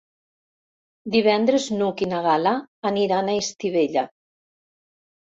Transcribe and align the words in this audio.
Divendres 1.15 1.67
n'Hug 1.73 2.01
i 2.05 2.07
na 2.13 2.21
Gal·la 2.27 2.53
aniran 2.91 3.29
a 3.29 3.35
Estivella. 3.43 4.05